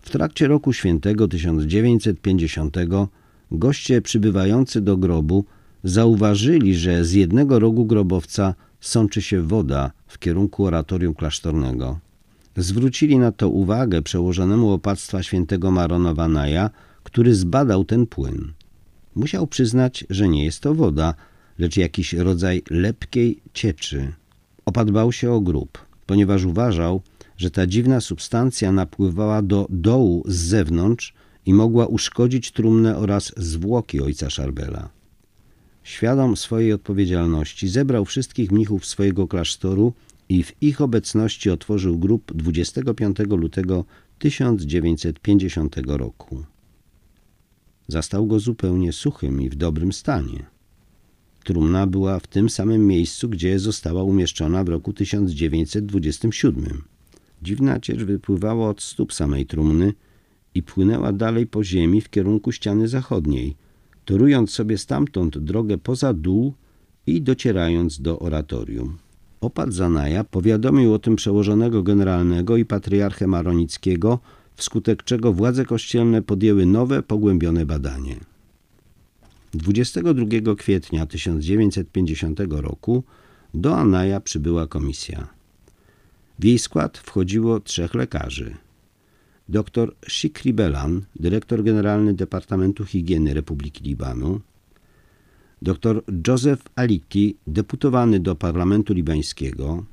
W 0.01 0.09
trakcie 0.09 0.47
roku 0.47 0.73
świętego 0.73 1.27
1950 1.27 2.77
goście 3.51 4.01
przybywający 4.01 4.81
do 4.81 4.97
grobu 4.97 5.45
zauważyli, 5.83 6.75
że 6.75 7.05
z 7.05 7.13
jednego 7.13 7.59
rogu 7.59 7.85
grobowca 7.85 8.55
sączy 8.79 9.21
się 9.21 9.41
woda 9.41 9.91
w 10.07 10.19
kierunku 10.19 10.65
oratorium 10.65 11.13
klasztornego. 11.13 11.99
Zwrócili 12.57 13.17
na 13.17 13.31
to 13.31 13.49
uwagę 13.49 14.01
przełożonemu 14.01 14.71
opactwa 14.71 15.23
świętego 15.23 15.71
Marona 15.71 16.13
Vanaja, 16.13 16.69
który 17.03 17.35
zbadał 17.35 17.85
ten 17.85 18.07
płyn. 18.07 18.53
Musiał 19.15 19.47
przyznać, 19.47 20.05
że 20.09 20.29
nie 20.29 20.45
jest 20.45 20.59
to 20.59 20.75
woda, 20.75 21.13
lecz 21.59 21.77
jakiś 21.77 22.13
rodzaj 22.13 22.63
lepkiej 22.69 23.39
cieczy. 23.53 24.13
Opadł 24.65 25.11
się 25.11 25.31
o 25.31 25.41
grób, 25.41 25.85
ponieważ 26.05 26.45
uważał, 26.45 27.01
że 27.37 27.51
ta 27.51 27.67
dziwna 27.67 28.01
substancja 28.01 28.71
napływała 28.71 29.41
do 29.41 29.67
dołu 29.69 30.23
z 30.27 30.35
zewnątrz 30.35 31.13
i 31.45 31.53
mogła 31.53 31.87
uszkodzić 31.87 32.51
trumnę 32.51 32.97
oraz 32.97 33.33
zwłoki 33.37 34.01
ojca 34.01 34.29
Szarbela. 34.29 34.89
Świadom 35.83 36.37
swojej 36.37 36.73
odpowiedzialności 36.73 37.67
zebrał 37.67 38.05
wszystkich 38.05 38.51
mnichów 38.51 38.85
swojego 38.85 39.27
klasztoru 39.27 39.93
i 40.29 40.43
w 40.43 40.63
ich 40.63 40.81
obecności 40.81 41.49
otworzył 41.49 41.97
grób 41.97 42.33
25 42.33 43.17
lutego 43.19 43.85
1950 44.19 45.75
roku. 45.85 46.43
Zastał 47.87 48.27
go 48.27 48.39
zupełnie 48.39 48.93
suchym 48.93 49.41
i 49.41 49.49
w 49.49 49.55
dobrym 49.55 49.93
stanie. 49.93 50.45
Trumna 51.43 51.87
była 51.87 52.19
w 52.19 52.27
tym 52.27 52.49
samym 52.49 52.87
miejscu, 52.87 53.29
gdzie 53.29 53.59
została 53.59 54.03
umieszczona 54.03 54.63
w 54.63 54.69
roku 54.69 54.93
1927. 54.93 56.83
Dziwna 57.41 57.79
ciecz 57.79 58.03
wypływała 58.03 58.69
od 58.69 58.81
stóp 58.81 59.13
samej 59.13 59.45
trumny 59.45 59.93
i 60.55 60.63
płynęła 60.63 61.13
dalej 61.13 61.47
po 61.47 61.63
ziemi 61.63 62.01
w 62.01 62.09
kierunku 62.09 62.51
ściany 62.51 62.87
zachodniej, 62.87 63.55
torując 64.05 64.51
sobie 64.51 64.77
stamtąd 64.77 65.37
drogę 65.37 65.77
poza 65.77 66.13
dół 66.13 66.53
i 67.07 67.21
docierając 67.21 68.01
do 68.01 68.19
oratorium. 68.19 68.97
Opat 69.41 69.73
Zanaja 69.73 70.23
powiadomił 70.23 70.93
o 70.93 70.99
tym 70.99 71.15
przełożonego 71.15 71.83
generalnego 71.83 72.57
i 72.57 72.65
patriarchę 72.65 73.27
Maronickiego, 73.27 74.19
wskutek 74.55 75.03
czego 75.03 75.33
władze 75.33 75.65
kościelne 75.65 76.21
podjęły 76.21 76.65
nowe, 76.65 77.03
pogłębione 77.03 77.65
badanie. 77.65 78.15
22 79.53 80.55
kwietnia 80.55 81.05
1950 81.05 82.39
roku 82.49 83.03
do 83.53 83.77
Anaja 83.77 84.19
przybyła 84.19 84.67
komisja. 84.67 85.27
W 86.39 86.43
jej 86.43 86.59
skład 86.59 86.97
wchodziło 86.97 87.59
trzech 87.59 87.93
lekarzy. 87.93 88.57
Dr 89.49 89.95
Shikri 90.07 90.53
Belan, 90.53 91.01
dyrektor 91.15 91.63
generalny 91.63 92.13
Departamentu 92.13 92.85
Higieny 92.85 93.33
Republiki 93.33 93.83
Libanu, 93.83 94.41
dr 95.61 96.01
Joseph 96.27 96.63
Aliki, 96.75 97.37
deputowany 97.47 98.19
do 98.19 98.35
Parlamentu 98.35 98.93
Libańskiego 98.93 99.85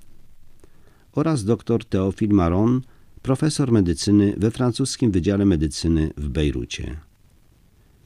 oraz 1.13 1.45
dr 1.45 1.85
Teofil 1.85 2.31
Maron, 2.31 2.81
profesor 3.23 3.73
medycyny 3.73 4.35
we 4.37 4.51
francuskim 4.51 5.11
Wydziale 5.11 5.45
Medycyny 5.45 6.11
w 6.17 6.29
Bejrucie. 6.29 6.97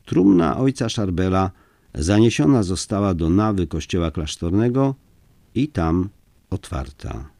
Trumna 0.04 0.56
ojca 0.56 0.88
Szarbela 0.88 1.50
zaniesiona 1.94 2.62
została 2.62 3.14
do 3.14 3.30
nawy 3.30 3.66
kościoła 3.66 4.10
klasztornego 4.10 4.94
i 5.54 5.68
tam 5.68 6.08
otwarta. 6.50 7.30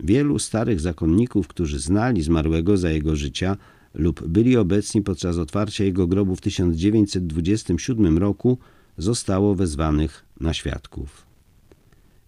Wielu 0.00 0.38
starych 0.38 0.80
zakonników, 0.80 1.48
którzy 1.48 1.78
znali 1.78 2.22
zmarłego 2.22 2.76
za 2.76 2.90
jego 2.90 3.16
życia 3.16 3.56
lub 3.94 4.28
byli 4.28 4.56
obecni 4.56 5.02
podczas 5.02 5.38
otwarcia 5.38 5.84
jego 5.84 6.06
grobu 6.06 6.36
w 6.36 6.40
1927 6.40 8.18
roku, 8.18 8.58
zostało 8.98 9.54
wezwanych 9.54 10.24
na 10.40 10.54
świadków. 10.54 11.26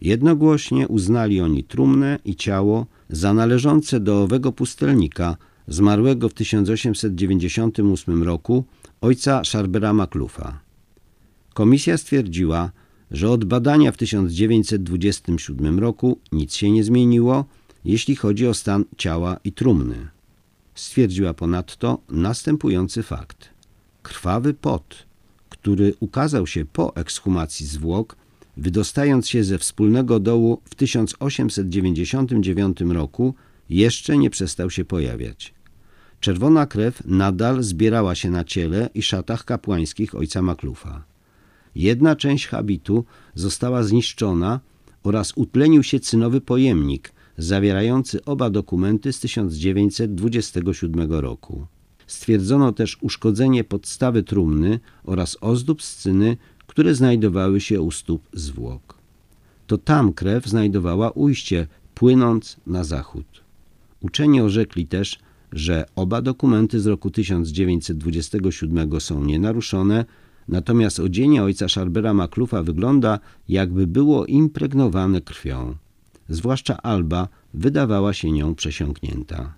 Jednogłośnie 0.00 0.88
uznali 0.88 1.40
oni 1.40 1.64
trumnę 1.64 2.18
i 2.25 2.37
ciało 2.37 2.87
za 3.08 3.35
należące 3.35 4.00
do 4.00 4.23
owego 4.23 4.52
pustelnika 4.52 5.37
zmarłego 5.68 6.28
w 6.28 6.35
1898 6.35 8.23
roku 8.23 8.64
ojca 9.00 9.44
Szarbera 9.44 9.92
Maklufa. 9.92 10.61
Komisja 11.54 11.99
stwierdziła, 11.99 12.70
że 13.11 13.30
od 13.30 13.44
badania 13.44 13.92
w 13.92 13.96
1927 13.96 15.79
roku 15.79 16.18
nic 16.33 16.55
się 16.55 16.70
nie 16.70 16.85
zmieniło, 16.85 17.44
jeśli 17.85 18.16
chodzi 18.16 18.46
o 18.46 18.55
stan 18.55 18.85
ciała 18.96 19.37
i 19.44 19.52
trumny. 19.52 20.09
Stwierdziła 20.74 21.35
ponadto 21.35 21.98
następujący 22.09 23.02
fakt. 23.02 23.48
Krwawy 24.02 24.55
pot, 24.55 25.06
który 25.66 25.94
ukazał 26.00 26.46
się 26.46 26.64
po 26.64 26.96
ekshumacji 26.96 27.66
zwłok, 27.66 28.16
wydostając 28.57 29.29
się 29.29 29.44
ze 29.44 29.59
wspólnego 29.59 30.20
dołu 30.20 30.61
w 30.64 30.74
1899 30.74 32.81
roku, 32.81 33.35
jeszcze 33.70 34.18
nie 34.18 34.31
przestał 34.31 34.70
się 34.70 34.85
pojawiać. 34.85 35.55
Czerwona 36.20 36.66
krew 36.66 37.02
nadal 37.05 37.62
zbierała 37.62 38.14
się 38.14 38.31
na 38.31 38.44
ciele 38.44 38.90
i 38.94 39.02
szatach 39.02 39.44
kapłańskich 39.44 40.14
ojca 40.14 40.42
Maklufa. 40.42 41.05
Jedna 41.74 42.16
część 42.16 42.46
habitu 42.46 43.05
została 43.35 43.83
zniszczona 43.83 44.61
oraz 45.02 45.33
utlenił 45.37 45.83
się 45.83 46.00
cynowy 46.00 46.40
pojemnik 46.40 47.12
zawierający 47.38 48.24
oba 48.24 48.50
dokumenty 48.50 49.12
z 49.12 49.20
1927 49.20 51.12
roku. 51.12 51.66
Stwierdzono 52.07 52.73
też 52.73 52.99
uszkodzenie 53.01 53.64
podstawy 53.64 54.23
trumny 54.23 54.81
oraz 55.05 55.37
ozdób 55.40 55.83
scyny, 55.83 56.37
które 56.66 56.95
znajdowały 56.95 57.61
się 57.61 57.81
u 57.81 57.90
stóp 57.90 58.29
zwłok. 58.33 58.99
To 59.66 59.79
tam 59.79 60.12
krew 60.12 60.47
znajdowała 60.47 61.11
ujście, 61.11 61.66
płynąc 61.95 62.57
na 62.66 62.85
zachód. 62.85 63.27
Uczeni 64.01 64.40
orzekli 64.40 64.87
też, 64.87 65.19
że 65.53 65.85
oba 65.97 66.23
dokumenty 66.23 66.81
z 66.81 66.87
roku 66.87 67.11
1927 67.11 69.01
są 69.01 69.25
nienaruszone, 69.25 70.05
natomiast 70.49 71.01
odzienie 71.01 71.42
ojca 71.42 71.69
Szarbera 71.69 72.14
Maklufa 72.14 72.62
wygląda, 72.62 73.19
jakby 73.49 73.87
było 73.87 74.27
impregnowane 74.27 75.21
krwią. 75.21 75.75
Zwłaszcza 76.29 76.77
Alba 76.83 77.29
wydawała 77.55 78.12
się 78.12 78.33
nią 78.33 78.55
przesiąknięta. 78.55 79.55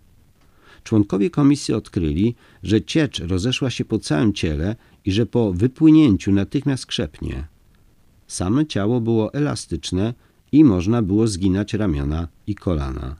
Członkowie 0.88 1.30
komisji 1.30 1.74
odkryli, 1.74 2.34
że 2.62 2.82
ciecz 2.82 3.20
rozeszła 3.20 3.70
się 3.70 3.84
po 3.84 3.98
całym 3.98 4.32
ciele 4.32 4.76
i 5.04 5.12
że 5.12 5.26
po 5.26 5.52
wypłynięciu 5.52 6.32
natychmiast 6.32 6.86
krzepnie. 6.86 7.46
Same 8.26 8.66
ciało 8.66 9.00
było 9.00 9.34
elastyczne 9.34 10.14
i 10.52 10.64
można 10.64 11.02
było 11.02 11.26
zginać 11.26 11.74
ramiona 11.74 12.28
i 12.46 12.54
kolana. 12.54 13.16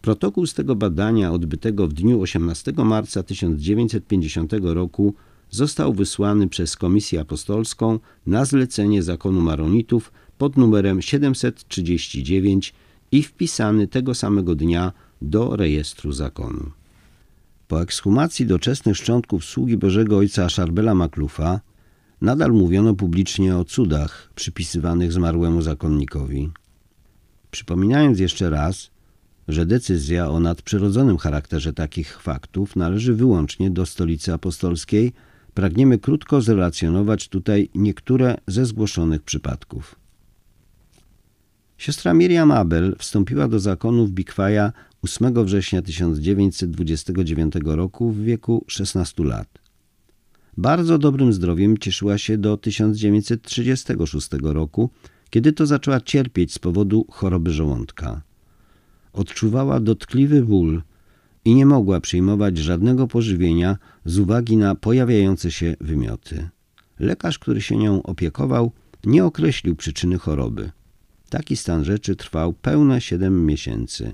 Protokół 0.00 0.46
z 0.46 0.54
tego 0.54 0.76
badania, 0.76 1.32
odbytego 1.32 1.88
w 1.88 1.92
dniu 1.92 2.20
18 2.20 2.72
marca 2.76 3.22
1950 3.22 4.52
roku, 4.62 5.14
został 5.50 5.92
wysłany 5.92 6.48
przez 6.48 6.76
Komisję 6.76 7.20
Apostolską 7.20 7.98
na 8.26 8.44
zlecenie 8.44 9.02
zakonu 9.02 9.40
Maronitów 9.40 10.12
pod 10.38 10.56
numerem 10.56 11.02
739 11.02 12.74
i 13.12 13.22
wpisany 13.22 13.88
tego 13.88 14.14
samego 14.14 14.54
dnia 14.54 14.92
do 15.22 15.56
rejestru 15.56 16.12
zakonu. 16.12 16.70
Po 17.68 17.82
ekshumacji 17.82 18.46
doczesnych 18.46 18.96
szczątków 18.96 19.44
sługi 19.44 19.76
Bożego 19.76 20.16
Ojca 20.16 20.48
Szarbela 20.48 20.94
Maklufa 20.94 21.60
nadal 22.20 22.52
mówiono 22.52 22.94
publicznie 22.94 23.56
o 23.56 23.64
cudach 23.64 24.32
przypisywanych 24.34 25.12
zmarłemu 25.12 25.62
zakonnikowi. 25.62 26.50
Przypominając 27.50 28.18
jeszcze 28.18 28.50
raz, 28.50 28.90
że 29.48 29.66
decyzja 29.66 30.28
o 30.28 30.40
nadprzyrodzonym 30.40 31.18
charakterze 31.18 31.72
takich 31.72 32.20
faktów 32.20 32.76
należy 32.76 33.14
wyłącznie 33.14 33.70
do 33.70 33.86
stolicy 33.86 34.32
apostolskiej, 34.32 35.12
pragniemy 35.54 35.98
krótko 35.98 36.40
zrelacjonować 36.40 37.28
tutaj 37.28 37.68
niektóre 37.74 38.38
ze 38.46 38.66
zgłoszonych 38.66 39.22
przypadków. 39.22 39.96
Siostra 41.78 42.14
Miriam 42.14 42.50
Abel 42.50 42.96
wstąpiła 42.98 43.48
do 43.48 43.60
zakonu 43.60 44.06
w 44.06 44.10
Bikwaja 44.10 44.72
8 45.02 45.44
września 45.44 45.82
1929 45.82 47.54
roku 47.64 48.10
w 48.10 48.20
wieku 48.20 48.64
16 48.66 49.24
lat. 49.24 49.48
Bardzo 50.56 50.98
dobrym 50.98 51.32
zdrowiem 51.32 51.78
cieszyła 51.78 52.18
się 52.18 52.38
do 52.38 52.56
1936 52.56 54.28
roku, 54.42 54.90
kiedy 55.30 55.52
to 55.52 55.66
zaczęła 55.66 56.00
cierpieć 56.00 56.54
z 56.54 56.58
powodu 56.58 57.06
choroby 57.10 57.50
żołądka. 57.50 58.22
Odczuwała 59.12 59.80
dotkliwy 59.80 60.42
ból 60.42 60.82
i 61.44 61.54
nie 61.54 61.66
mogła 61.66 62.00
przyjmować 62.00 62.58
żadnego 62.58 63.06
pożywienia 63.06 63.78
z 64.04 64.18
uwagi 64.18 64.56
na 64.56 64.74
pojawiające 64.74 65.50
się 65.50 65.76
wymioty. 65.80 66.48
Lekarz, 66.98 67.38
który 67.38 67.60
się 67.60 67.76
nią 67.76 68.02
opiekował, 68.02 68.72
nie 69.04 69.24
określił 69.24 69.76
przyczyny 69.76 70.18
choroby. 70.18 70.70
Taki 71.30 71.56
stan 71.56 71.84
rzeczy 71.84 72.16
trwał 72.16 72.52
pełne 72.52 73.00
7 73.00 73.46
miesięcy. 73.46 74.12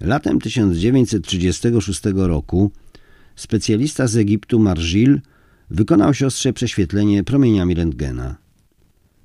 Latem 0.00 0.40
1936 0.40 2.02
roku 2.14 2.70
specjalista 3.36 4.06
z 4.06 4.16
Egiptu 4.16 4.58
Marżil 4.58 5.20
wykonał 5.70 6.14
siostrze 6.14 6.52
prześwietlenie 6.52 7.24
promieniami 7.24 7.74
rentgena. 7.74 8.36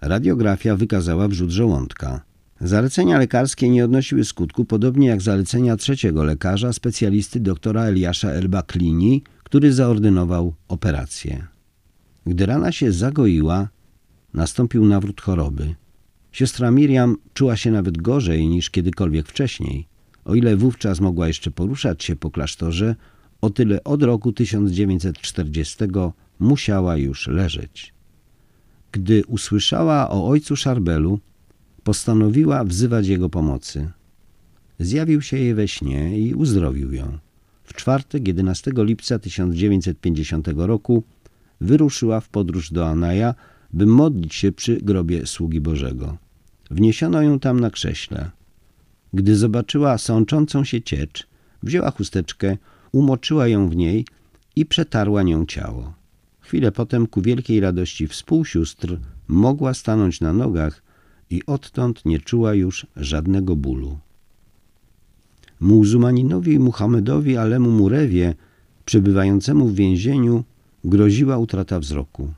Radiografia 0.02 0.76
wykazała 0.76 1.28
wrzut 1.28 1.50
żołądka. 1.50 2.22
Zalecenia 2.62 3.18
lekarskie 3.18 3.70
nie 3.70 3.86
odnosiły 3.86 4.26
skutku, 4.26 4.66
podobnie 4.66 5.08
jak 5.08 5.22
zalecenia 5.22 5.78
trzeciego 5.78 6.24
lekarza, 6.24 6.74
specjalisty 6.74 7.40
doktora 7.40 7.84
Eliasza 7.84 8.30
Elba 8.30 8.62
Klini, 8.62 9.24
który 9.44 9.74
zaordynował 9.74 10.54
operację. 10.68 11.48
Gdy 12.26 12.46
rana 12.46 12.72
się 12.72 12.92
zagoiła, 12.92 13.70
nastąpił 14.34 14.86
nawrót 14.86 15.22
choroby. 15.22 15.76
Siostra 16.32 16.72
Miriam 16.72 17.18
czuła 17.34 17.58
się 17.58 17.72
nawet 17.72 17.98
gorzej 17.98 18.48
niż 18.48 18.70
kiedykolwiek 18.70 19.28
wcześniej. 19.28 19.93
O 20.26 20.36
ile 20.36 20.56
wówczas 20.56 21.00
mogła 21.00 21.28
jeszcze 21.28 21.52
poruszać 21.52 22.04
się 22.04 22.16
po 22.16 22.32
klasztorze, 22.32 22.96
o 23.42 23.50
tyle 23.50 23.84
od 23.84 24.04
roku 24.04 24.32
1940 24.32 25.78
musiała 26.40 26.98
już 26.98 27.28
leżeć. 27.28 27.94
Gdy 28.92 29.24
usłyszała 29.28 30.10
o 30.10 30.28
ojcu 30.28 30.56
Szarbelu, 30.56 31.20
postanowiła 31.84 32.64
wzywać 32.64 33.08
jego 33.08 33.30
pomocy. 33.30 33.92
Zjawił 34.80 35.22
się 35.22 35.38
jej 35.38 35.54
we 35.54 35.68
śnie 35.68 36.20
i 36.20 36.34
uzdrowił 36.34 36.94
ją. 36.94 37.18
W 37.64 37.74
czwartek 37.74 38.28
11 38.28 38.72
lipca 38.76 39.20
1950 39.20 40.48
roku 40.56 41.04
wyruszyła 41.62 42.20
w 42.20 42.30
podróż 42.30 42.72
do 42.72 42.90
Anaja, 42.90 43.36
by 43.74 43.86
modlić 43.86 44.36
się 44.36 44.52
przy 44.52 44.78
grobie 44.78 45.26
sługi 45.26 45.62
Bożego. 45.62 46.18
Wniesiono 46.72 47.22
ją 47.22 47.40
tam 47.40 47.60
na 47.60 47.70
krześle. 47.70 48.32
Gdy 49.14 49.36
zobaczyła 49.36 49.98
sączącą 49.98 50.64
się 50.64 50.82
ciecz, 50.82 51.28
wzięła 51.64 51.92
chusteczkę, 51.92 52.58
umoczyła 52.92 53.48
ją 53.48 53.70
w 53.70 53.76
niej 53.76 54.06
i 54.56 54.66
przetarła 54.66 55.24
nią 55.24 55.46
ciało. 55.46 55.94
Chwilę 56.40 56.72
potem, 56.72 57.08
ku 57.08 57.22
wielkiej 57.22 57.60
radości 57.60 58.08
współsióstr, 58.08 58.98
mogła 59.28 59.74
stanąć 59.74 60.22
na 60.22 60.34
nogach 60.34 60.84
i 61.30 61.46
odtąd 61.46 62.06
nie 62.06 62.20
czuła 62.20 62.54
już 62.54 62.88
żadnego 62.96 63.56
bólu. 63.56 63.98
Muzułmaninowi 65.60 66.60
Muhammedowi 66.60 67.38
Alemu 67.38 67.72
Murewie, 67.72 68.36
przebywającemu 68.86 69.68
w 69.68 69.76
więzieniu, 69.76 70.44
groziła 70.84 71.38
utrata 71.38 71.80
wzroku. 71.80 72.34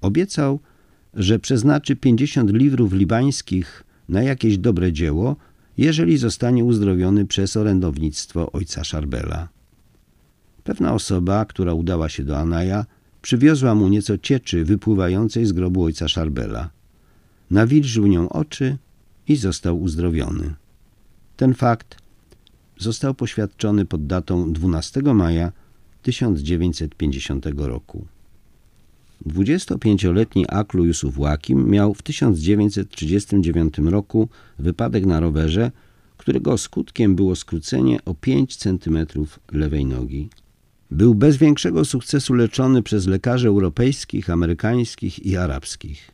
Obiecał, 0.00 0.60
że 1.14 1.38
przeznaczy 1.38 1.96
50 1.96 2.52
liwrów 2.52 2.92
libańskich 2.92 3.84
na 4.08 4.22
jakieś 4.22 4.58
dobre 4.58 4.92
dzieło, 4.92 5.36
jeżeli 5.78 6.18
zostanie 6.18 6.64
uzdrowiony 6.64 7.26
przez 7.26 7.56
orędownictwo 7.56 8.52
ojca 8.52 8.84
Szarbela. 8.84 9.48
Pewna 10.64 10.94
osoba, 10.94 11.44
która 11.44 11.74
udała 11.74 12.08
się 12.08 12.24
do 12.24 12.38
Anaja, 12.38 12.86
przywiozła 13.22 13.74
mu 13.74 13.88
nieco 13.88 14.18
cieczy 14.18 14.64
wypływającej 14.64 15.46
z 15.46 15.52
grobu 15.52 15.82
ojca 15.82 16.08
Szarbela. 16.08 16.70
Nawilżył 17.50 18.06
nią 18.06 18.28
oczy 18.28 18.78
i 19.28 19.36
został 19.36 19.80
uzdrowiony. 19.80 20.54
Ten 21.36 21.54
fakt 21.54 21.96
został 22.78 23.14
poświadczony 23.14 23.84
pod 23.84 24.06
datą 24.06 24.52
12 24.52 25.02
maja 25.02 25.52
1950 26.02 27.46
roku. 27.56 28.06
25-letni 29.26 30.44
Aklu 30.48 30.84
Jusuf 30.84 31.18
Łakim 31.18 31.70
miał 31.70 31.94
w 31.94 32.02
1939 32.02 33.78
roku 33.78 34.28
wypadek 34.58 35.06
na 35.06 35.20
rowerze, 35.20 35.70
którego 36.16 36.58
skutkiem 36.58 37.16
było 37.16 37.36
skrócenie 37.36 38.04
o 38.04 38.14
5 38.14 38.56
cm 38.56 39.06
lewej 39.52 39.86
nogi. 39.86 40.28
Był 40.90 41.14
bez 41.14 41.36
większego 41.36 41.84
sukcesu 41.84 42.34
leczony 42.34 42.82
przez 42.82 43.06
lekarzy 43.06 43.48
europejskich, 43.48 44.30
amerykańskich 44.30 45.26
i 45.26 45.36
arabskich. 45.36 46.10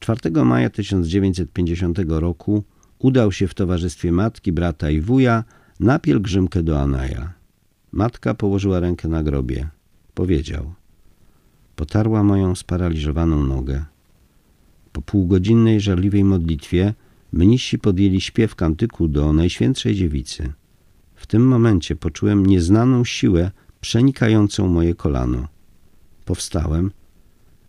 4 0.00 0.44
maja 0.44 0.70
1950 0.70 1.98
roku 2.08 2.64
udał 2.98 3.32
się 3.32 3.48
w 3.48 3.54
towarzystwie 3.54 4.12
matki, 4.12 4.52
brata 4.52 4.90
i 4.90 5.00
wuja 5.00 5.44
na 5.80 5.98
pielgrzymkę 5.98 6.62
do 6.62 6.80
Anaja. 6.80 7.32
Matka 7.92 8.34
położyła 8.34 8.80
rękę 8.80 9.08
na 9.08 9.22
grobie. 9.22 9.68
Powiedział: 10.14 10.74
Potarła 11.82 12.22
moją 12.22 12.54
sparaliżowaną 12.54 13.42
nogę. 13.46 13.84
Po 14.92 15.02
półgodzinnej 15.02 15.80
żarliwej 15.80 16.24
modlitwie 16.24 16.94
mnisi 17.32 17.78
podjęli 17.78 18.20
śpiew 18.20 18.54
kantyku 18.54 19.08
do 19.08 19.32
Najświętszej 19.32 19.94
Dziewicy. 19.94 20.52
W 21.14 21.26
tym 21.26 21.48
momencie 21.48 21.96
poczułem 21.96 22.46
nieznaną 22.46 23.04
siłę 23.04 23.50
przenikającą 23.80 24.68
moje 24.68 24.94
kolano. 24.94 25.48
Powstałem 26.24 26.90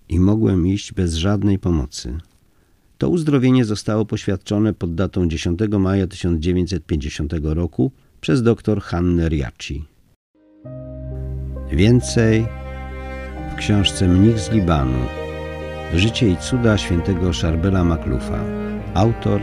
i 0.10 0.20
mogłem 0.20 0.68
iść 0.68 0.94
bez 0.94 1.14
żadnej 1.14 1.60
pomocy. 1.60 2.18
To 2.98 3.10
uzdrowienie 3.10 3.66
zostało 3.66 4.06
poświadczone 4.06 4.74
pod 4.74 4.96
datą 4.96 5.28
10 5.28 5.60
maja 5.80 6.08
1950 6.08 7.34
roku 7.44 7.92
przez 8.22 8.44
dr 8.44 8.82
Hannę 8.82 9.30
Riaci. 9.30 9.86
Więcej 11.72 12.63
w 13.54 13.56
książce 13.56 14.08
Mnich 14.08 14.40
z 14.40 14.52
Libanu 14.52 15.00
Życie 15.94 16.30
i 16.30 16.38
cuda 16.38 16.78
świętego 16.78 17.34
Szarbela 17.34 17.84
Maklufa 17.84 18.40
Autor 18.94 19.42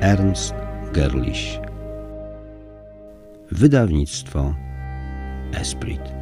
Ernst 0.00 0.54
Gerlich. 0.92 1.60
Wydawnictwo 3.50 4.54
Esprit 5.52 6.17